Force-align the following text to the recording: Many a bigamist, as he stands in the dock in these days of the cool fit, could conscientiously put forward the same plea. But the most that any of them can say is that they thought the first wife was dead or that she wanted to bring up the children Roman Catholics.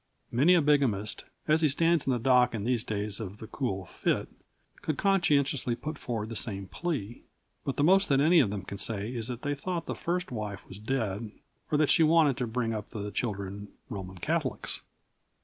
Many 0.31 0.55
a 0.55 0.63
bigamist, 0.63 1.25
as 1.47 1.61
he 1.61 1.69
stands 1.69 2.07
in 2.07 2.11
the 2.11 2.17
dock 2.17 2.55
in 2.55 2.63
these 2.63 2.83
days 2.83 3.19
of 3.19 3.37
the 3.37 3.45
cool 3.45 3.85
fit, 3.85 4.29
could 4.81 4.97
conscientiously 4.97 5.75
put 5.75 5.95
forward 5.95 6.29
the 6.29 6.35
same 6.35 6.65
plea. 6.65 7.21
But 7.65 7.77
the 7.77 7.83
most 7.83 8.09
that 8.09 8.19
any 8.19 8.39
of 8.39 8.49
them 8.49 8.63
can 8.63 8.79
say 8.79 9.13
is 9.13 9.27
that 9.27 9.43
they 9.43 9.53
thought 9.53 9.85
the 9.85 9.93
first 9.93 10.31
wife 10.31 10.67
was 10.67 10.79
dead 10.79 11.31
or 11.71 11.77
that 11.77 11.91
she 11.91 12.01
wanted 12.01 12.35
to 12.37 12.47
bring 12.47 12.73
up 12.73 12.89
the 12.89 13.11
children 13.11 13.67
Roman 13.89 14.17
Catholics. 14.17 14.81